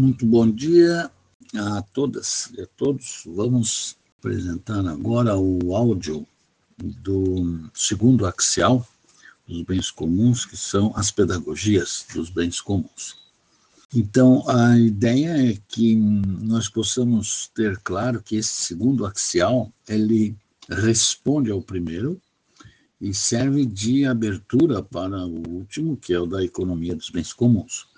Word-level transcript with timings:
Muito 0.00 0.24
bom 0.24 0.50
dia 0.50 1.10
a 1.54 1.82
todas 1.82 2.50
e 2.56 2.62
a 2.62 2.66
todos. 2.74 3.24
Vamos 3.26 3.98
apresentar 4.18 4.86
agora 4.86 5.36
o 5.36 5.76
áudio 5.76 6.26
do 6.78 7.68
segundo 7.74 8.24
axial 8.24 8.88
dos 9.46 9.60
bens 9.60 9.90
comuns, 9.90 10.46
que 10.46 10.56
são 10.56 10.90
as 10.96 11.10
pedagogias 11.10 12.06
dos 12.14 12.30
bens 12.30 12.62
comuns. 12.62 13.18
Então, 13.94 14.42
a 14.48 14.78
ideia 14.78 15.50
é 15.50 15.58
que 15.68 15.94
nós 15.96 16.66
possamos 16.66 17.50
ter 17.54 17.76
claro 17.80 18.22
que 18.22 18.36
esse 18.36 18.54
segundo 18.54 19.04
axial, 19.04 19.70
ele 19.86 20.34
responde 20.66 21.50
ao 21.50 21.60
primeiro 21.60 22.18
e 22.98 23.12
serve 23.12 23.66
de 23.66 24.06
abertura 24.06 24.82
para 24.82 25.26
o 25.26 25.46
último, 25.46 25.94
que 25.94 26.14
é 26.14 26.18
o 26.18 26.24
da 26.24 26.42
economia 26.42 26.96
dos 26.96 27.10
bens 27.10 27.34
comuns. 27.34 27.89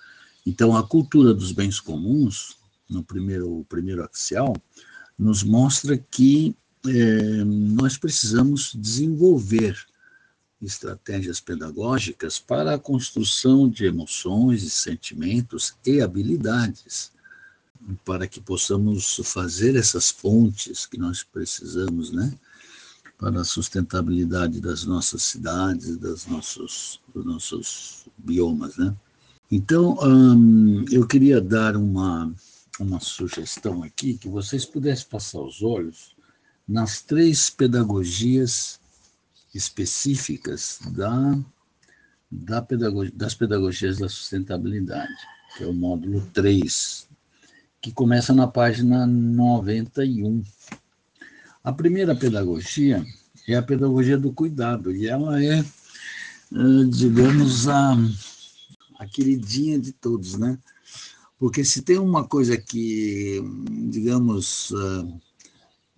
Então, 0.45 0.77
a 0.77 0.87
cultura 0.87 1.33
dos 1.33 1.53
bens 1.53 1.79
comuns, 1.79 2.57
no 2.89 3.03
primeiro, 3.03 3.65
primeiro 3.69 4.03
axial, 4.03 4.55
nos 5.19 5.43
mostra 5.43 5.97
que 5.97 6.57
é, 6.87 7.45
nós 7.45 7.97
precisamos 7.97 8.73
desenvolver 8.75 9.87
estratégias 10.61 11.41
pedagógicas 11.41 12.39
para 12.39 12.75
a 12.75 12.79
construção 12.79 13.69
de 13.69 13.85
emoções 13.85 14.73
sentimentos 14.73 15.75
e 15.85 16.01
habilidades, 16.01 17.11
para 18.05 18.29
que 18.29 18.41
possamos 18.41 19.21
fazer 19.25 19.75
essas 19.75 20.13
pontes 20.13 20.87
que 20.87 20.97
nós 20.97 21.25
precisamos, 21.25 22.13
né? 22.13 22.33
Para 23.19 23.41
a 23.41 23.45
sustentabilidade 23.45 24.61
das 24.61 24.85
nossas 24.85 25.23
cidades, 25.25 25.97
das 25.97 26.27
nossos, 26.27 27.01
dos 27.13 27.25
nossos 27.25 28.07
biomas, 28.17 28.77
né? 28.77 28.95
Então, 29.55 29.99
hum, 30.03 30.83
eu 30.91 31.07
queria 31.07 31.39
dar 31.39 31.77
uma, 31.77 32.35
uma 32.81 32.99
sugestão 33.01 33.83
aqui, 33.83 34.15
que 34.15 34.27
vocês 34.27 34.65
pudessem 34.65 35.07
passar 35.11 35.43
os 35.43 35.63
olhos 35.63 36.17
nas 36.67 37.03
três 37.03 37.51
pedagogias 37.51 38.81
específicas 39.55 40.79
da, 40.93 41.39
da 42.31 42.63
pedagogia, 42.63 43.13
das 43.15 43.35
pedagogias 43.35 43.99
da 43.99 44.09
sustentabilidade, 44.09 45.13
que 45.59 45.65
é 45.65 45.67
o 45.67 45.75
módulo 45.75 46.27
3, 46.33 47.07
que 47.79 47.93
começa 47.93 48.33
na 48.33 48.49
página 48.49 49.07
91. 49.07 50.43
A 51.63 51.73
primeira 51.75 52.17
pedagogia 52.17 53.05
é 53.47 53.55
a 53.55 53.63
pedagogia 53.63 54.17
do 54.17 54.33
cuidado, 54.33 54.97
e 54.97 55.07
ela 55.07 55.45
é, 55.45 55.59
eh, 55.59 56.85
digamos, 56.89 57.69
a 57.69 57.99
a 59.03 59.07
queridinha 59.07 59.79
de 59.79 59.93
todos, 59.93 60.37
né? 60.37 60.59
Porque 61.39 61.65
se 61.65 61.83
tem 61.83 61.99
uma 61.99 62.25
coisa 62.25 62.57
que, 62.57 63.43
digamos, 63.91 64.71
uh, 64.71 65.21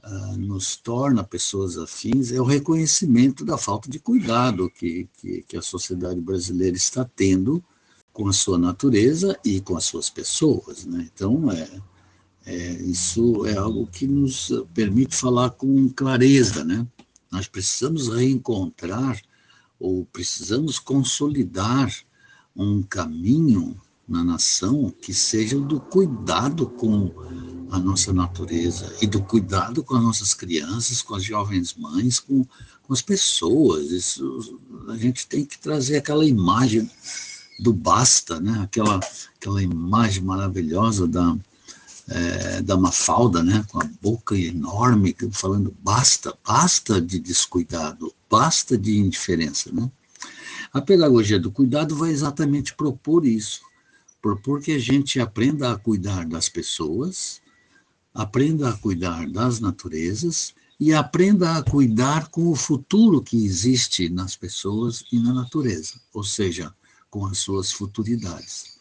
uh, 0.05 0.37
nos 0.39 0.77
torna 0.77 1.23
pessoas 1.23 1.77
afins, 1.77 2.33
é 2.33 2.41
o 2.41 2.45
reconhecimento 2.45 3.45
da 3.45 3.59
falta 3.59 3.91
de 3.91 3.99
cuidado 3.99 4.71
que, 4.71 5.07
que, 5.19 5.43
que 5.43 5.57
a 5.57 5.63
sociedade 5.63 6.21
brasileira 6.21 6.77
está 6.77 7.05
tendo 7.05 7.63
com 8.11 8.27
a 8.27 8.33
sua 8.33 8.57
natureza 8.57 9.39
e 9.45 9.61
com 9.61 9.77
as 9.77 9.85
suas 9.85 10.09
pessoas, 10.09 10.87
né? 10.87 11.11
Então, 11.13 11.51
é, 11.51 11.69
é, 12.47 12.73
isso 12.83 13.45
é 13.45 13.57
algo 13.57 13.87
que 13.87 14.07
nos 14.07 14.51
permite 14.73 15.15
falar 15.15 15.51
com 15.51 15.91
clareza, 15.91 16.65
né? 16.65 16.87
Nós 17.31 17.49
precisamos 17.49 18.09
reencontrar 18.09 19.21
ou 19.79 20.07
precisamos 20.07 20.79
consolidar 20.79 21.93
um 22.57 22.83
caminho 22.83 23.77
na 24.07 24.23
nação 24.23 24.93
que 25.01 25.15
seja 25.15 25.59
do 25.59 25.81
cuidado 25.81 26.67
com 26.67 27.13
a 27.71 27.79
nossa 27.79 28.13
natureza 28.13 28.95
e 29.01 29.07
do 29.07 29.23
cuidado 29.23 29.83
com 29.83 29.97
as 29.97 30.03
nossas 30.03 30.35
crianças, 30.35 31.03
com 31.03 31.14
as 31.14 31.25
jovens 31.25 31.75
mães, 31.75 32.20
com, 32.20 32.45
com 32.83 32.93
as 32.93 33.03
pessoas. 33.03 33.91
Isso, 33.91 34.61
a 34.89 34.97
gente 34.97 35.27
tem 35.27 35.45
que 35.45 35.59
trazer 35.59 35.97
aquela 35.97 36.25
imagem 36.25 36.89
do 37.59 37.73
basta, 37.73 38.41
né? 38.41 38.61
aquela, 38.63 39.01
aquela 39.37 39.63
imagem 39.63 40.23
maravilhosa 40.23 41.07
da, 41.07 41.37
é, 42.09 42.63
da 42.63 42.77
Mafalda, 42.77 43.43
né? 43.43 43.64
com 43.70 43.81
a 43.81 43.89
boca 44.01 44.37
enorme, 44.37 45.17
falando 45.33 45.75
basta, 45.83 46.37
basta 46.47 47.01
de 47.01 47.19
descuidado, 47.19 48.13
basta 48.31 48.77
de 48.77 48.98
indiferença. 48.98 49.73
Né? 49.73 49.91
A 50.74 50.83
pedagogia 50.83 51.39
do 51.39 51.52
cuidado 51.52 51.95
vai 51.95 52.11
exatamente 52.11 52.74
propor 52.74 53.24
isso, 53.24 53.61
propor 54.20 54.61
que 54.61 54.73
a 54.73 54.79
gente 54.79 55.20
aprenda 55.20 55.70
a 55.70 55.79
cuidar 55.79 56.27
das 56.27 56.48
pessoas, 56.48 57.40
aprenda 58.12 58.70
a 58.70 58.77
cuidar 58.77 59.30
das 59.30 59.61
naturezas 59.61 60.52
e 60.80 60.92
aprenda 60.92 61.57
a 61.57 61.63
cuidar 61.63 62.29
com 62.29 62.51
o 62.51 62.57
futuro 62.57 63.23
que 63.23 63.36
existe 63.46 64.08
nas 64.08 64.34
pessoas 64.34 65.05
e 65.13 65.20
na 65.20 65.33
natureza, 65.33 65.95
ou 66.13 66.24
seja, 66.24 66.74
com 67.08 67.24
as 67.24 67.39
suas 67.39 67.70
futuridades. 67.70 68.80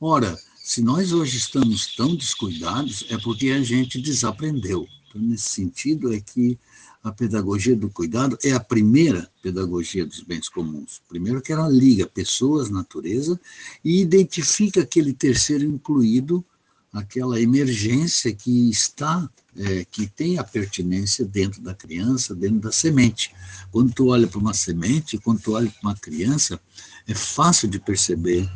Ora, 0.00 0.38
se 0.62 0.80
nós 0.82 1.12
hoje 1.12 1.36
estamos 1.36 1.96
tão 1.96 2.14
descuidados, 2.14 3.04
é 3.10 3.18
porque 3.18 3.50
a 3.50 3.60
gente 3.60 4.00
desaprendeu. 4.00 4.86
Então, 5.08 5.20
nesse 5.20 5.48
sentido, 5.48 6.14
é 6.14 6.20
que 6.20 6.56
a 7.04 7.12
pedagogia 7.12 7.76
do 7.76 7.90
cuidado 7.90 8.38
é 8.42 8.52
a 8.52 8.58
primeira 8.58 9.30
pedagogia 9.42 10.06
dos 10.06 10.22
bens 10.22 10.48
comuns. 10.48 11.02
Primeiro 11.06 11.42
que 11.42 11.52
ela 11.52 11.68
liga 11.68 12.06
pessoas, 12.06 12.70
natureza 12.70 13.38
e 13.84 14.00
identifica 14.00 14.80
aquele 14.80 15.12
terceiro 15.12 15.64
incluído, 15.64 16.42
aquela 16.90 17.38
emergência 17.38 18.34
que 18.34 18.70
está, 18.70 19.28
é, 19.54 19.84
que 19.84 20.06
tem 20.06 20.38
a 20.38 20.44
pertinência 20.44 21.26
dentro 21.26 21.60
da 21.60 21.74
criança, 21.74 22.34
dentro 22.34 22.60
da 22.60 22.72
semente. 22.72 23.34
Quando 23.70 23.92
tu 23.92 24.06
olha 24.06 24.26
para 24.26 24.40
uma 24.40 24.54
semente, 24.54 25.18
quando 25.18 25.42
tu 25.42 25.52
olha 25.52 25.70
para 25.70 25.90
uma 25.90 25.96
criança, 25.96 26.58
é 27.06 27.14
fácil 27.14 27.68
de 27.68 27.78
perceber 27.78 28.50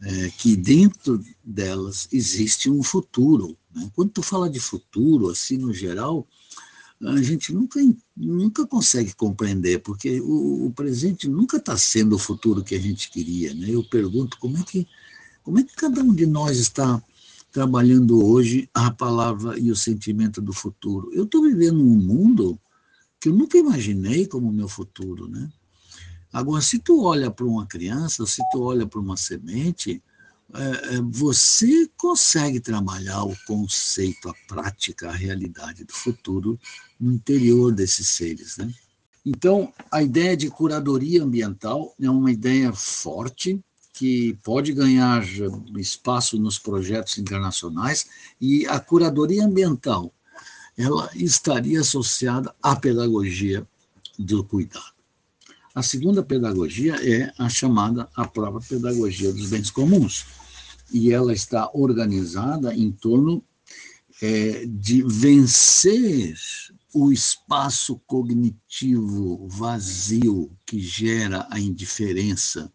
é, 0.00 0.30
que 0.30 0.54
dentro 0.56 1.20
delas 1.42 2.06
existe 2.12 2.70
um 2.70 2.84
futuro. 2.84 3.56
Né? 3.74 3.90
Quando 3.96 4.10
tu 4.12 4.22
fala 4.22 4.48
de 4.48 4.60
futuro, 4.60 5.28
assim, 5.28 5.58
no 5.58 5.74
geral, 5.74 6.24
a 7.02 7.22
gente 7.22 7.52
nunca, 7.52 7.80
nunca 8.14 8.66
consegue 8.66 9.14
compreender, 9.14 9.78
porque 9.80 10.20
o, 10.20 10.66
o 10.66 10.72
presente 10.72 11.28
nunca 11.28 11.56
está 11.56 11.76
sendo 11.76 12.16
o 12.16 12.18
futuro 12.18 12.62
que 12.62 12.74
a 12.74 12.80
gente 12.80 13.10
queria. 13.10 13.54
Né? 13.54 13.70
Eu 13.70 13.82
pergunto 13.82 14.38
como 14.38 14.58
é 14.58 14.62
que, 14.62 14.86
como 15.42 15.58
é 15.58 15.62
que 15.62 15.74
cada 15.74 16.02
um 16.02 16.14
de 16.14 16.26
nós 16.26 16.58
está 16.58 17.02
trabalhando 17.50 18.24
hoje 18.24 18.68
a 18.74 18.90
palavra 18.90 19.58
e 19.58 19.70
o 19.70 19.76
sentimento 19.76 20.40
do 20.40 20.52
futuro. 20.52 21.10
Eu 21.12 21.24
estou 21.24 21.42
vivendo 21.42 21.80
um 21.80 21.96
mundo 21.96 22.58
que 23.18 23.28
eu 23.28 23.34
nunca 23.34 23.58
imaginei 23.58 24.26
como 24.26 24.52
meu 24.52 24.68
futuro, 24.68 25.28
né? 25.28 25.50
Agora, 26.32 26.62
se 26.62 26.78
tu 26.78 27.02
olha 27.02 27.30
para 27.30 27.44
uma 27.44 27.66
criança, 27.66 28.24
se 28.24 28.40
tu 28.52 28.62
olha 28.62 28.86
para 28.86 29.00
uma 29.00 29.16
semente, 29.16 30.00
você 31.10 31.88
consegue 31.96 32.60
trabalhar 32.60 33.24
o 33.24 33.36
conceito, 33.46 34.28
a 34.28 34.34
prática, 34.48 35.08
a 35.08 35.14
realidade 35.14 35.84
do 35.84 35.92
futuro 35.92 36.58
no 36.98 37.12
interior 37.12 37.72
desses 37.72 38.08
seres. 38.08 38.56
Né? 38.56 38.72
Então, 39.24 39.72
a 39.90 40.02
ideia 40.02 40.36
de 40.36 40.50
curadoria 40.50 41.22
ambiental 41.22 41.94
é 42.00 42.10
uma 42.10 42.32
ideia 42.32 42.72
forte 42.72 43.60
que 43.92 44.38
pode 44.42 44.72
ganhar 44.72 45.22
espaço 45.76 46.38
nos 46.38 46.58
projetos 46.58 47.18
internacionais 47.18 48.06
e 48.40 48.66
a 48.66 48.80
curadoria 48.80 49.44
ambiental 49.44 50.12
ela 50.76 51.10
estaria 51.14 51.80
associada 51.80 52.54
à 52.62 52.74
pedagogia 52.74 53.66
do 54.18 54.42
cuidado. 54.42 54.94
A 55.74 55.82
segunda 55.82 56.22
pedagogia 56.22 56.96
é 56.96 57.32
a 57.38 57.48
chamada 57.48 58.08
a 58.16 58.26
própria 58.26 58.66
pedagogia 58.66 59.32
dos 59.32 59.50
bens 59.50 59.70
comuns, 59.70 60.26
e 60.92 61.12
ela 61.12 61.32
está 61.32 61.70
organizada 61.72 62.74
em 62.74 62.90
torno 62.90 63.44
é, 64.22 64.66
de 64.66 65.02
vencer 65.02 66.36
o 66.92 67.12
espaço 67.12 68.00
cognitivo 68.06 69.46
vazio 69.48 70.50
que 70.66 70.80
gera 70.80 71.46
a 71.50 71.58
indiferença 71.60 72.72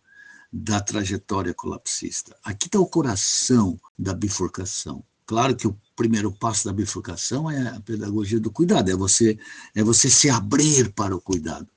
da 0.52 0.80
trajetória 0.80 1.54
colapsista. 1.54 2.36
Aqui 2.44 2.68
está 2.68 2.80
o 2.80 2.88
coração 2.88 3.78
da 4.00 4.14
bifurcação. 4.14 5.04
Claro 5.26 5.56
que 5.56 5.68
o 5.68 5.78
primeiro 5.96 6.32
passo 6.32 6.66
da 6.66 6.74
bifurcação 6.74 7.50
é 7.50 7.70
a 7.70 7.82
pedagogia 7.82 8.40
do 8.40 8.52
cuidado, 8.52 8.90
é 8.90 8.96
você 8.96 9.38
é 9.74 9.84
você 9.84 10.10
se 10.10 10.30
abrir 10.30 10.94
para 10.94 11.16
o 11.16 11.22
cuidado. 11.22 11.68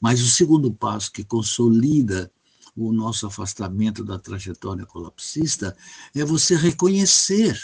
Mas 0.00 0.20
o 0.20 0.28
segundo 0.28 0.72
passo 0.72 1.12
que 1.12 1.24
consolida 1.24 2.30
o 2.76 2.92
nosso 2.92 3.26
afastamento 3.26 4.04
da 4.04 4.18
trajetória 4.18 4.84
colapsista 4.84 5.76
é 6.14 6.24
você 6.24 6.54
reconhecer, 6.54 7.58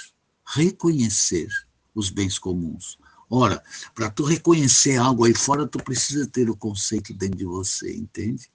reconhecer 0.46 1.48
os 1.94 2.08
bens 2.08 2.38
comuns. 2.38 2.98
Ora, 3.28 3.62
para 3.94 4.10
tu 4.10 4.24
reconhecer 4.24 4.96
algo 4.96 5.24
aí 5.24 5.34
fora, 5.34 5.66
tu 5.66 5.78
precisa 5.78 6.26
ter 6.26 6.48
o 6.48 6.56
conceito 6.56 7.12
dentro 7.14 7.38
de 7.38 7.44
você, 7.44 7.94
entende? 7.94 8.50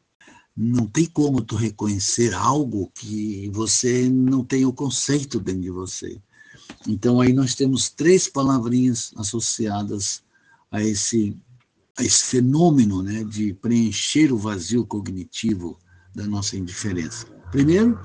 não 0.57 0.87
tem 0.87 1.05
como 1.05 1.39
tu 1.39 1.55
reconhecer 1.55 2.33
algo 2.33 2.91
que 2.95 3.47
você 3.53 4.09
não 4.09 4.43
tem 4.43 4.65
o 4.65 4.73
conceito 4.73 5.39
dentro 5.39 5.61
de 5.61 5.69
você. 5.69 6.19
Então 6.87 7.21
aí 7.21 7.31
nós 7.31 7.53
temos 7.53 7.89
três 7.89 8.27
palavrinhas 8.27 9.11
associadas 9.15 10.23
a 10.71 10.83
esse 10.83 11.37
a 11.99 12.03
esse 12.03 12.25
fenômeno, 12.25 13.01
né, 13.01 13.23
de 13.23 13.55
preencher 13.55 14.31
o 14.31 14.37
vazio 14.37 14.85
cognitivo 14.85 15.79
da 16.17 16.25
nossa 16.25 16.57
indiferença. 16.57 17.27
Primeiro 17.51 17.97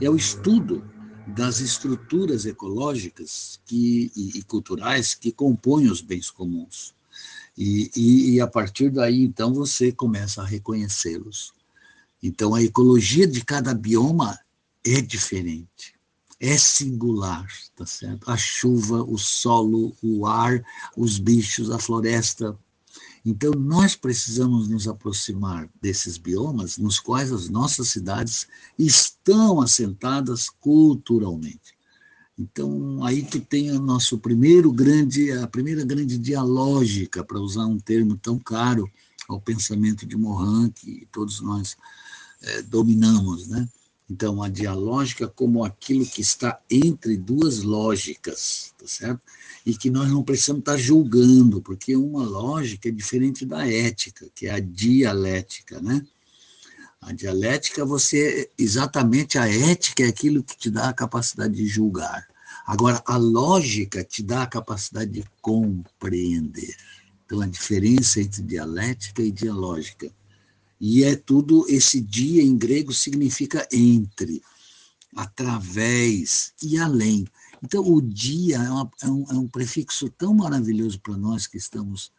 é 0.00 0.08
o 0.08 0.16
estudo 0.16 0.82
das 1.26 1.60
estruturas 1.60 2.46
ecológicas 2.46 3.60
que, 3.66 4.10
e, 4.16 4.38
e 4.38 4.42
culturais 4.42 5.14
que 5.14 5.30
compõem 5.30 5.90
os 5.90 6.00
bens 6.00 6.30
comuns. 6.30 6.94
E, 7.56 7.90
e, 7.94 8.30
e, 8.30 8.40
a 8.40 8.46
partir 8.46 8.90
daí, 8.90 9.22
então, 9.22 9.52
você 9.52 9.92
começa 9.92 10.40
a 10.40 10.46
reconhecê-los. 10.46 11.52
Então, 12.22 12.54
a 12.54 12.62
ecologia 12.62 13.26
de 13.26 13.44
cada 13.44 13.74
bioma 13.74 14.38
é 14.86 15.00
diferente, 15.02 15.94
é 16.40 16.56
singular, 16.56 17.46
tá 17.76 17.84
certo? 17.84 18.30
A 18.30 18.36
chuva, 18.36 19.02
o 19.02 19.18
solo, 19.18 19.94
o 20.02 20.24
ar, 20.24 20.64
os 20.96 21.18
bichos, 21.18 21.70
a 21.70 21.78
floresta. 21.78 22.56
Então, 23.24 23.52
nós 23.52 23.94
precisamos 23.94 24.68
nos 24.68 24.86
aproximar 24.88 25.68
desses 25.80 26.16
biomas 26.16 26.78
nos 26.78 26.98
quais 26.98 27.32
as 27.32 27.48
nossas 27.48 27.88
cidades 27.88 28.46
estão 28.78 29.60
assentadas 29.60 30.48
culturalmente. 30.48 31.76
Então, 32.38 33.04
aí 33.04 33.24
tu 33.24 33.40
tem 33.40 33.70
o 33.72 33.80
nosso 33.80 34.18
primeiro 34.18 34.70
grande, 34.70 35.32
a 35.32 35.46
primeira 35.48 35.84
grande 35.84 36.16
dialógica, 36.16 37.24
para 37.24 37.40
usar 37.40 37.66
um 37.66 37.78
termo 37.78 38.16
tão 38.16 38.38
caro 38.38 38.88
ao 39.28 39.40
pensamento 39.40 40.06
de 40.06 40.16
Morin, 40.16 40.70
que 40.70 41.06
todos 41.10 41.40
nós 41.40 41.76
é, 42.40 42.62
dominamos, 42.62 43.48
né? 43.48 43.68
Então, 44.10 44.42
a 44.42 44.48
dialógica 44.48 45.28
como 45.28 45.64
aquilo 45.64 46.06
que 46.06 46.22
está 46.22 46.58
entre 46.70 47.16
duas 47.16 47.62
lógicas, 47.62 48.72
tá 48.78 48.86
certo? 48.86 49.20
E 49.66 49.76
que 49.76 49.90
nós 49.90 50.10
não 50.10 50.22
precisamos 50.22 50.60
estar 50.60 50.78
julgando, 50.78 51.60
porque 51.60 51.94
uma 51.94 52.24
lógica 52.24 52.88
é 52.88 52.92
diferente 52.92 53.44
da 53.44 53.70
ética, 53.70 54.26
que 54.34 54.46
é 54.46 54.52
a 54.52 54.60
dialética, 54.60 55.78
né? 55.80 56.06
A 57.00 57.12
dialética, 57.12 57.84
você 57.84 58.50
exatamente 58.58 59.38
a 59.38 59.46
ética 59.46 60.02
é 60.02 60.08
aquilo 60.08 60.42
que 60.42 60.56
te 60.56 60.70
dá 60.70 60.88
a 60.88 60.94
capacidade 60.94 61.54
de 61.54 61.66
julgar. 61.66 62.26
Agora, 62.66 63.02
a 63.06 63.16
lógica 63.16 64.02
te 64.02 64.22
dá 64.22 64.42
a 64.42 64.46
capacidade 64.46 65.10
de 65.10 65.24
compreender. 65.40 66.74
Então, 67.24 67.40
a 67.40 67.46
diferença 67.46 68.20
entre 68.20 68.42
dialética 68.42 69.22
e 69.22 69.30
dialógica. 69.30 70.10
E 70.80 71.02
é 71.02 71.16
tudo, 71.16 71.66
esse 71.68 72.00
dia 72.00 72.42
em 72.42 72.56
grego 72.56 72.92
significa 72.92 73.66
entre, 73.72 74.42
através 75.14 76.52
e 76.62 76.78
além. 76.78 77.26
Então, 77.62 77.82
o 77.84 78.00
dia 78.00 78.58
é, 78.58 78.70
uma, 78.70 78.90
é, 79.02 79.08
um, 79.08 79.24
é 79.30 79.34
um 79.34 79.48
prefixo 79.48 80.08
tão 80.10 80.32
maravilhoso 80.32 81.00
para 81.00 81.16
nós 81.16 81.46
que 81.46 81.56
estamos, 81.56 82.12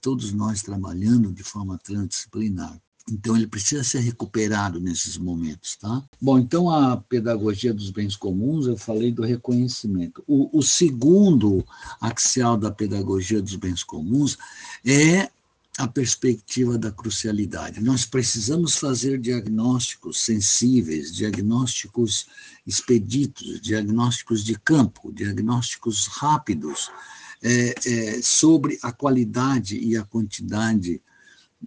todos 0.00 0.32
nós, 0.32 0.62
trabalhando 0.62 1.32
de 1.32 1.42
forma 1.42 1.78
transdisciplinar. 1.78 2.80
Então, 3.10 3.36
ele 3.36 3.46
precisa 3.46 3.82
ser 3.82 4.00
recuperado 4.00 4.78
nesses 4.78 5.16
momentos, 5.16 5.76
tá? 5.76 6.02
Bom, 6.20 6.38
então, 6.38 6.70
a 6.70 6.96
pedagogia 6.96 7.72
dos 7.72 7.90
bens 7.90 8.14
comuns, 8.14 8.66
eu 8.66 8.76
falei 8.76 9.10
do 9.10 9.22
reconhecimento. 9.22 10.22
O, 10.26 10.58
o 10.58 10.62
segundo 10.62 11.64
axial 12.00 12.56
da 12.56 12.70
pedagogia 12.70 13.40
dos 13.40 13.56
bens 13.56 13.82
comuns 13.82 14.36
é 14.84 15.30
a 15.78 15.86
perspectiva 15.86 16.76
da 16.76 16.90
crucialidade. 16.90 17.80
Nós 17.80 18.04
precisamos 18.04 18.74
fazer 18.74 19.16
diagnósticos 19.16 20.18
sensíveis, 20.18 21.14
diagnósticos 21.14 22.26
expeditos, 22.66 23.60
diagnósticos 23.60 24.44
de 24.44 24.58
campo, 24.58 25.12
diagnósticos 25.12 26.08
rápidos 26.08 26.90
é, 27.40 27.74
é, 27.86 28.20
sobre 28.20 28.76
a 28.82 28.90
qualidade 28.90 29.78
e 29.78 29.96
a 29.96 30.02
quantidade 30.02 31.00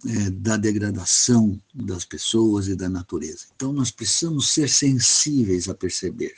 é, 0.06 0.30
da 0.30 0.58
degradação 0.58 1.58
das 1.74 2.04
pessoas 2.04 2.68
e 2.68 2.76
da 2.76 2.90
natureza. 2.90 3.46
Então, 3.56 3.72
nós 3.72 3.90
precisamos 3.90 4.50
ser 4.50 4.68
sensíveis 4.68 5.70
a 5.70 5.74
perceber 5.74 6.34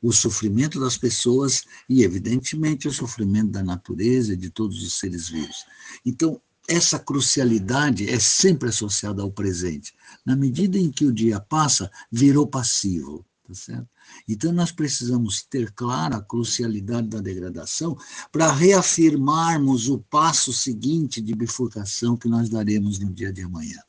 o 0.00 0.12
sofrimento 0.12 0.80
das 0.80 0.96
pessoas 0.96 1.64
e, 1.86 2.02
evidentemente, 2.02 2.88
o 2.88 2.92
sofrimento 2.92 3.50
da 3.50 3.62
natureza 3.62 4.32
e 4.32 4.36
de 4.36 4.48
todos 4.48 4.82
os 4.82 4.94
seres 4.94 5.28
vivos. 5.28 5.66
Então, 6.06 6.40
essa 6.72 6.98
crucialidade 6.98 8.08
é 8.08 8.18
sempre 8.18 8.70
associada 8.70 9.22
ao 9.22 9.30
presente. 9.30 9.94
Na 10.24 10.34
medida 10.34 10.78
em 10.78 10.90
que 10.90 11.04
o 11.04 11.12
dia 11.12 11.38
passa, 11.38 11.90
virou 12.10 12.46
passivo. 12.46 13.24
Tá 13.46 13.54
certo? 13.54 13.88
Então, 14.28 14.52
nós 14.52 14.70
precisamos 14.70 15.42
ter 15.42 15.70
clara 15.72 16.16
a 16.16 16.22
crucialidade 16.22 17.08
da 17.08 17.20
degradação 17.20 17.96
para 18.30 18.52
reafirmarmos 18.52 19.88
o 19.88 19.98
passo 19.98 20.52
seguinte 20.52 21.20
de 21.20 21.34
bifurcação 21.34 22.16
que 22.16 22.28
nós 22.28 22.48
daremos 22.48 22.98
no 22.98 23.12
dia 23.12 23.32
de 23.32 23.42
amanhã. 23.42 23.80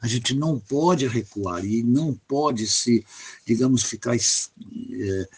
A 0.00 0.06
gente 0.06 0.34
não 0.34 0.58
pode 0.58 1.06
recuar 1.06 1.64
e 1.64 1.82
não 1.82 2.14
pode 2.26 2.66
se, 2.66 3.04
digamos, 3.46 3.82
ficar 3.82 4.16
é, 4.16 5.28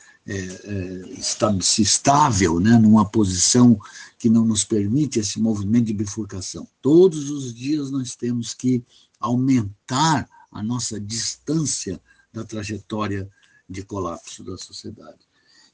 se 1.62 1.82
estável 1.82 2.60
né, 2.60 2.78
numa 2.78 3.08
posição 3.08 3.80
que 4.18 4.28
não 4.28 4.44
nos 4.44 4.64
permite 4.64 5.18
esse 5.18 5.40
movimento 5.40 5.86
de 5.86 5.94
bifurcação. 5.94 6.68
Todos 6.82 7.30
os 7.30 7.54
dias 7.54 7.90
nós 7.90 8.14
temos 8.14 8.52
que 8.52 8.82
aumentar 9.18 10.28
a 10.50 10.62
nossa 10.62 11.00
distância 11.00 12.00
da 12.32 12.44
trajetória 12.44 13.28
de 13.68 13.82
colapso 13.82 14.42
da 14.44 14.56
sociedade. 14.56 15.18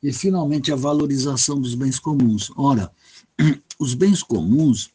E, 0.02 0.12
finalmente, 0.12 0.72
a 0.72 0.76
valorização 0.76 1.60
dos 1.60 1.74
bens 1.74 1.98
comuns. 1.98 2.50
Ora, 2.56 2.92
os 3.78 3.94
bens 3.94 4.22
comuns, 4.22 4.90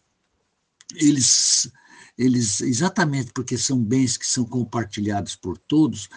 eles 0.96 1.72
eles 2.20 2.60
exatamente 2.60 3.32
porque 3.32 3.58
são 3.58 3.82
bens 3.82 4.18
que 4.18 4.28
são 4.28 4.44
compartilhados 4.44 5.38
por 5.38 5.58
todos, 5.58 6.10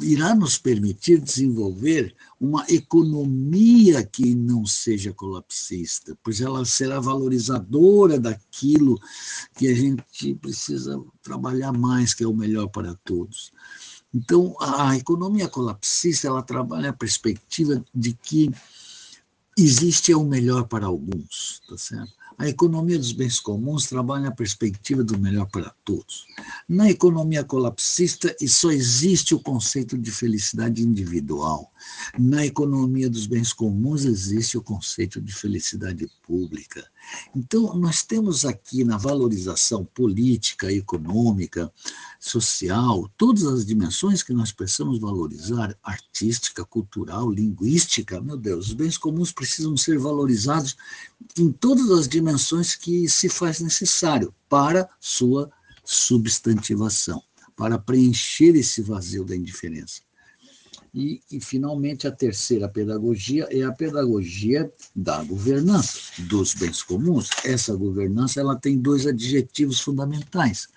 irá 0.00 0.34
nos 0.34 0.56
permitir 0.56 1.20
desenvolver 1.20 2.16
uma 2.40 2.64
economia 2.70 4.02
que 4.02 4.34
não 4.34 4.64
seja 4.64 5.12
colapsista, 5.12 6.16
pois 6.22 6.40
ela 6.40 6.64
será 6.64 6.98
valorizadora 6.98 8.18
daquilo 8.18 8.98
que 9.54 9.68
a 9.68 9.74
gente 9.74 10.34
precisa 10.36 10.98
trabalhar 11.22 11.72
mais, 11.72 12.14
que 12.14 12.24
é 12.24 12.26
o 12.26 12.32
melhor 12.32 12.68
para 12.68 12.94
todos. 13.04 13.52
Então, 14.14 14.56
a 14.58 14.96
economia 14.96 15.46
colapsista, 15.46 16.26
ela 16.26 16.42
trabalha 16.42 16.88
a 16.88 16.94
perspectiva 16.94 17.84
de 17.94 18.14
que 18.14 18.50
existe 19.58 20.14
o 20.14 20.24
melhor 20.24 20.66
para 20.68 20.86
alguns, 20.86 21.60
tá 21.68 21.76
certo? 21.76 22.23
A 22.36 22.48
economia 22.48 22.98
dos 22.98 23.12
bens 23.12 23.38
comuns 23.38 23.86
trabalha 23.86 24.28
a 24.28 24.34
perspectiva 24.34 25.04
do 25.04 25.18
melhor 25.18 25.46
para 25.46 25.72
todos. 25.84 26.26
Na 26.68 26.90
economia 26.90 27.44
colapsista, 27.44 28.34
só 28.48 28.72
existe 28.72 29.34
o 29.34 29.40
conceito 29.40 29.96
de 29.96 30.10
felicidade 30.10 30.82
individual. 30.82 31.72
Na 32.18 32.44
economia 32.44 33.08
dos 33.08 33.26
bens 33.26 33.52
comuns, 33.52 34.04
existe 34.04 34.58
o 34.58 34.62
conceito 34.62 35.20
de 35.20 35.32
felicidade 35.32 36.10
pública. 36.26 36.84
Então, 37.34 37.74
nós 37.74 38.02
temos 38.02 38.44
aqui 38.44 38.84
na 38.84 38.96
valorização 38.96 39.84
política, 39.84 40.72
econômica, 40.72 41.72
social, 42.18 43.10
todas 43.16 43.44
as 43.44 43.66
dimensões 43.66 44.22
que 44.22 44.32
nós 44.32 44.52
precisamos 44.52 44.98
valorizar 44.98 45.76
artística, 45.82 46.64
cultural, 46.64 47.30
linguística. 47.30 48.20
Meu 48.20 48.36
Deus, 48.36 48.68
os 48.68 48.72
bens 48.74 48.96
comuns 48.96 49.32
precisam 49.32 49.76
ser 49.76 49.98
valorizados 49.98 50.76
em 51.36 51.50
todas 51.50 51.90
as 51.90 52.08
dimensões 52.08 52.74
que 52.74 53.08
se 53.08 53.28
faz 53.28 53.60
necessário 53.60 54.34
para 54.48 54.88
sua 55.00 55.50
substantivação, 55.84 57.22
para 57.56 57.78
preencher 57.78 58.54
esse 58.56 58.80
vazio 58.80 59.24
da 59.24 59.36
indiferença. 59.36 60.00
E, 60.94 61.20
e, 61.28 61.40
finalmente, 61.40 62.06
a 62.06 62.12
terceira 62.12 62.68
pedagogia 62.68 63.48
é 63.50 63.64
a 63.64 63.72
pedagogia 63.72 64.72
da 64.94 65.24
governança 65.24 65.98
dos 66.20 66.54
bens 66.54 66.84
comuns. 66.84 67.30
Essa 67.44 67.74
governança 67.74 68.40
ela 68.40 68.54
tem 68.54 68.78
dois 68.78 69.04
adjetivos 69.04 69.80
fundamentais. 69.80 70.68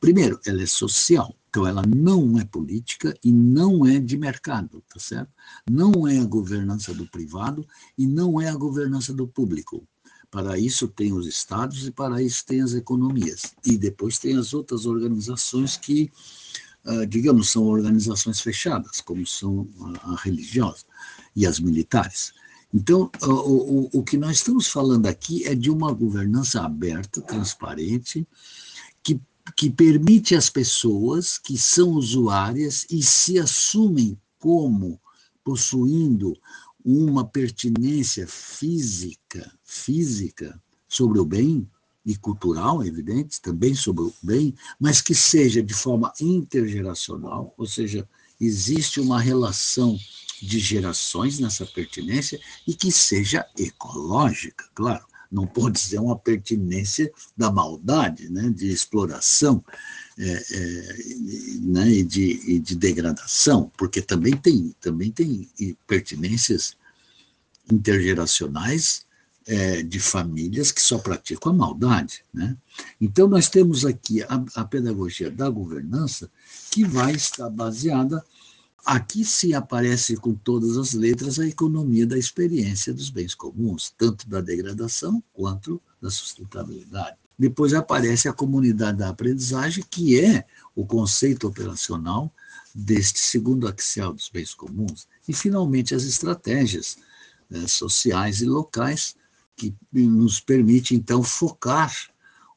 Primeiro, 0.00 0.40
ela 0.44 0.62
é 0.62 0.66
social, 0.66 1.36
então 1.48 1.66
ela 1.66 1.82
não 1.86 2.36
é 2.36 2.44
política 2.44 3.14
e 3.22 3.30
não 3.30 3.86
é 3.86 4.00
de 4.00 4.16
mercado, 4.16 4.82
tá 4.92 4.98
certo? 4.98 5.30
Não 5.70 6.08
é 6.08 6.18
a 6.18 6.24
governança 6.24 6.92
do 6.92 7.06
privado 7.06 7.64
e 7.96 8.08
não 8.08 8.40
é 8.40 8.48
a 8.48 8.56
governança 8.56 9.12
do 9.12 9.28
público. 9.28 9.86
Para 10.30 10.58
isso 10.58 10.88
tem 10.88 11.12
os 11.12 11.26
estados 11.26 11.86
e 11.86 11.92
para 11.92 12.22
isso 12.22 12.44
tem 12.46 12.60
as 12.62 12.72
economias. 12.72 13.52
E 13.64 13.76
depois 13.76 14.18
tem 14.18 14.36
as 14.36 14.54
outras 14.54 14.86
organizações 14.86 15.76
que 15.76 16.10
digamos, 17.08 17.50
são 17.50 17.64
organizações 17.64 18.40
fechadas, 18.40 19.00
como 19.00 19.26
são 19.26 19.68
a, 20.02 20.16
religiosa 20.22 20.84
e 21.36 21.46
as 21.46 21.60
militares. 21.60 22.32
Então, 22.72 23.10
o, 23.22 23.26
o, 23.28 23.90
o, 23.94 24.02
que 24.02 24.16
nós 24.16 24.36
estamos 24.36 24.68
falando 24.68 25.06
aqui 25.06 25.46
é 25.46 25.54
de 25.54 25.70
uma 25.70 25.92
governança 25.92 26.62
aberta, 26.62 27.20
transparente, 27.20 28.26
que 29.02 29.20
que 29.56 29.70
permite 29.70 30.34
às 30.34 30.48
pessoas 30.48 31.38
que 31.38 31.58
são 31.58 31.90
usuárias 31.92 32.86
e 32.90 33.02
se 33.02 33.38
assumem 33.38 34.18
como 34.38 35.00
possuindo 35.42 36.36
uma 36.84 37.26
pertinência 37.26 38.26
física, 38.26 39.50
física 39.62 40.60
sobre 40.88 41.18
o 41.18 41.24
bem 41.24 41.68
e 42.10 42.16
cultural, 42.16 42.84
evidente, 42.84 43.40
também 43.40 43.74
sobre 43.74 44.02
o 44.02 44.14
bem, 44.20 44.54
mas 44.80 45.00
que 45.00 45.14
seja 45.14 45.62
de 45.62 45.72
forma 45.72 46.12
intergeracional, 46.20 47.54
ou 47.56 47.66
seja, 47.66 48.08
existe 48.40 49.00
uma 49.00 49.20
relação 49.20 49.96
de 50.42 50.58
gerações 50.58 51.38
nessa 51.38 51.64
pertinência 51.64 52.40
e 52.66 52.74
que 52.74 52.90
seja 52.90 53.46
ecológica, 53.56 54.64
claro. 54.74 55.04
Não 55.30 55.46
pode 55.46 55.78
ser 55.78 56.00
uma 56.00 56.18
pertinência 56.18 57.08
da 57.36 57.52
maldade, 57.52 58.28
né, 58.28 58.50
de 58.50 58.68
exploração 58.68 59.64
é, 60.18 60.24
é, 60.26 60.96
né, 61.60 61.88
e, 61.88 62.02
de, 62.02 62.40
e 62.48 62.58
de 62.58 62.74
degradação, 62.74 63.70
porque 63.78 64.02
também 64.02 64.36
tem, 64.36 64.74
também 64.80 65.12
tem 65.12 65.48
pertinências 65.86 66.76
intergeracionais 67.70 69.06
é, 69.46 69.82
de 69.82 69.98
famílias 69.98 70.70
que 70.70 70.82
só 70.82 70.98
praticam 70.98 71.52
a 71.52 71.54
maldade. 71.54 72.24
Né? 72.32 72.56
Então, 73.00 73.26
nós 73.28 73.48
temos 73.48 73.84
aqui 73.84 74.22
a, 74.22 74.44
a 74.54 74.64
pedagogia 74.64 75.30
da 75.30 75.48
governança 75.48 76.30
que 76.70 76.84
vai 76.84 77.12
estar 77.12 77.48
baseada 77.50 78.24
Aqui 78.84 79.24
se 79.24 79.54
aparece 79.54 80.16
com 80.16 80.34
todas 80.34 80.76
as 80.76 80.94
letras 80.94 81.38
a 81.38 81.46
economia 81.46 82.06
da 82.06 82.16
experiência 82.16 82.94
dos 82.94 83.10
bens 83.10 83.34
comuns, 83.34 83.92
tanto 83.96 84.28
da 84.28 84.40
degradação 84.40 85.22
quanto 85.32 85.80
da 86.00 86.10
sustentabilidade. 86.10 87.16
Depois 87.38 87.74
aparece 87.74 88.28
a 88.28 88.32
comunidade 88.32 88.98
da 88.98 89.08
aprendizagem, 89.08 89.84
que 89.88 90.18
é 90.18 90.46
o 90.74 90.86
conceito 90.86 91.46
operacional 91.46 92.32
deste 92.74 93.18
segundo 93.18 93.68
axial 93.68 94.12
dos 94.12 94.28
bens 94.28 94.54
comuns. 94.54 95.06
E, 95.28 95.32
finalmente, 95.32 95.94
as 95.94 96.04
estratégias 96.04 96.98
né, 97.48 97.66
sociais 97.66 98.40
e 98.40 98.46
locais, 98.46 99.14
que 99.60 99.74
nos 99.92 100.40
permite, 100.40 100.94
então, 100.94 101.22
focar 101.22 101.92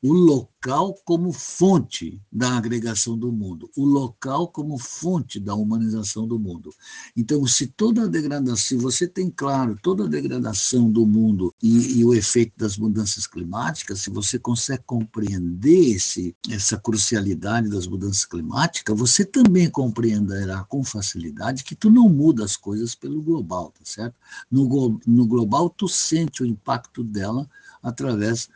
o 0.03 0.11
local 0.11 0.93
como 1.05 1.31
fonte 1.31 2.21
da 2.29 2.57
agregação 2.57 3.17
do 3.17 3.31
mundo, 3.31 3.71
o 3.73 3.85
local 3.85 4.49
como 4.49 4.77
fonte 4.77 5.39
da 5.39 5.55
humanização 5.55 6.27
do 6.27 6.37
mundo. 6.37 6.71
Então, 7.15 7.47
se 7.47 7.67
toda 7.67 8.03
a 8.03 8.07
degradação, 8.07 8.57
se 8.57 8.75
você 8.75 9.07
tem 9.07 9.31
claro 9.31 9.79
toda 9.81 10.03
a 10.03 10.07
degradação 10.07 10.91
do 10.91 11.07
mundo 11.07 11.55
e, 11.63 11.99
e 11.99 12.05
o 12.05 12.13
efeito 12.13 12.51
das 12.57 12.77
mudanças 12.77 13.25
climáticas, 13.25 14.01
se 14.01 14.09
você 14.09 14.37
consegue 14.37 14.83
compreender 14.85 15.95
esse, 15.95 16.35
essa 16.49 16.77
crucialidade 16.77 17.69
das 17.69 17.87
mudanças 17.87 18.25
climáticas, 18.25 18.99
você 18.99 19.23
também 19.23 19.69
compreenderá 19.69 20.65
com 20.65 20.83
facilidade 20.83 21.63
que 21.63 21.75
tu 21.75 21.89
não 21.89 22.09
muda 22.09 22.43
as 22.43 22.57
coisas 22.57 22.93
pelo 22.93 23.21
global, 23.21 23.71
tá 23.71 23.85
certo? 23.85 24.15
No, 24.51 24.99
no 25.07 25.25
global, 25.25 25.69
tu 25.69 25.87
sente 25.87 26.43
o 26.43 26.45
impacto 26.45 27.05
dela 27.05 27.49
através 27.81 28.49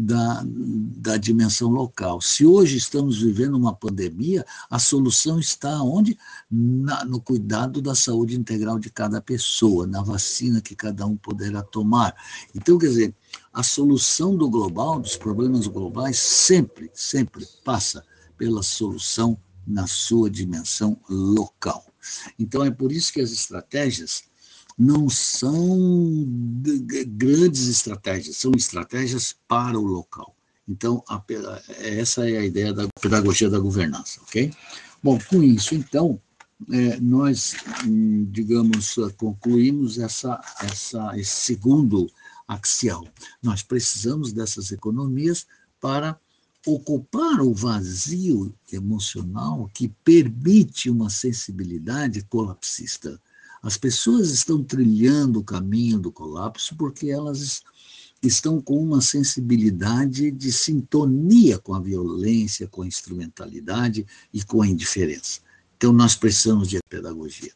da, 0.00 0.44
da 0.46 1.16
dimensão 1.16 1.68
local. 1.68 2.20
Se 2.20 2.46
hoje 2.46 2.76
estamos 2.76 3.20
vivendo 3.20 3.56
uma 3.56 3.74
pandemia, 3.74 4.46
a 4.70 4.78
solução 4.78 5.40
está 5.40 5.82
onde? 5.82 6.16
Na, 6.48 7.04
no 7.04 7.20
cuidado 7.20 7.82
da 7.82 7.96
saúde 7.96 8.38
integral 8.38 8.78
de 8.78 8.90
cada 8.90 9.20
pessoa, 9.20 9.88
na 9.88 10.00
vacina 10.00 10.60
que 10.60 10.76
cada 10.76 11.04
um 11.04 11.16
poderá 11.16 11.62
tomar. 11.62 12.14
Então, 12.54 12.78
quer 12.78 12.86
dizer, 12.86 13.14
a 13.52 13.64
solução 13.64 14.36
do 14.36 14.48
global, 14.48 15.00
dos 15.00 15.16
problemas 15.16 15.66
globais, 15.66 16.16
sempre, 16.18 16.88
sempre 16.94 17.44
passa 17.64 18.04
pela 18.36 18.62
solução 18.62 19.36
na 19.66 19.88
sua 19.88 20.30
dimensão 20.30 20.96
local. 21.08 21.84
Então, 22.38 22.64
é 22.64 22.70
por 22.70 22.92
isso 22.92 23.12
que 23.12 23.20
as 23.20 23.32
estratégias 23.32 24.22
não 24.78 25.08
são 25.08 26.24
grandes 27.08 27.66
estratégias, 27.66 28.36
são 28.36 28.52
estratégias 28.56 29.34
para 29.48 29.78
o 29.78 29.84
local. 29.84 30.36
Então, 30.68 31.02
a, 31.08 31.22
essa 31.80 32.28
é 32.28 32.38
a 32.38 32.44
ideia 32.44 32.72
da 32.72 32.86
pedagogia 33.00 33.50
da 33.50 33.58
governança, 33.58 34.20
ok? 34.22 34.52
Bom, 35.02 35.18
com 35.28 35.42
isso, 35.42 35.74
então, 35.74 36.20
é, 36.70 37.00
nós, 37.00 37.56
hum, 37.86 38.26
digamos, 38.30 38.96
concluímos 39.16 39.98
essa, 39.98 40.40
essa, 40.60 41.18
esse 41.18 41.30
segundo 41.30 42.10
axial. 42.46 43.06
Nós 43.42 43.62
precisamos 43.62 44.32
dessas 44.32 44.70
economias 44.70 45.46
para 45.80 46.18
ocupar 46.66 47.40
o 47.40 47.54
vazio 47.54 48.54
emocional 48.72 49.70
que 49.72 49.88
permite 50.04 50.90
uma 50.90 51.08
sensibilidade 51.08 52.22
colapsista. 52.24 53.20
As 53.62 53.76
pessoas 53.76 54.30
estão 54.30 54.62
trilhando 54.62 55.40
o 55.40 55.44
caminho 55.44 55.98
do 55.98 56.12
colapso 56.12 56.76
porque 56.76 57.10
elas 57.10 57.62
estão 58.22 58.60
com 58.60 58.82
uma 58.82 59.00
sensibilidade 59.00 60.30
de 60.30 60.52
sintonia 60.52 61.58
com 61.58 61.74
a 61.74 61.80
violência, 61.80 62.66
com 62.66 62.82
a 62.82 62.86
instrumentalidade 62.86 64.06
e 64.32 64.42
com 64.42 64.62
a 64.62 64.66
indiferença. 64.66 65.40
Então, 65.76 65.92
nós 65.92 66.16
precisamos 66.16 66.68
de 66.68 66.78
pedagogia. 66.88 67.52